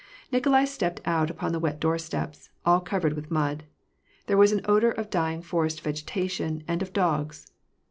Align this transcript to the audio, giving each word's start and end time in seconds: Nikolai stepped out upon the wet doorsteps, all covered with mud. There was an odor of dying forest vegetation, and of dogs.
Nikolai 0.31 0.65
stepped 0.65 0.99
out 1.05 1.29
upon 1.29 1.51
the 1.51 1.59
wet 1.59 1.79
doorsteps, 1.79 2.49
all 2.65 2.79
covered 2.79 3.13
with 3.13 3.29
mud. 3.29 3.65
There 4.25 4.35
was 4.35 4.51
an 4.51 4.65
odor 4.65 4.89
of 4.89 5.11
dying 5.11 5.43
forest 5.43 5.81
vegetation, 5.81 6.63
and 6.67 6.81
of 6.81 6.91
dogs. 6.91 7.51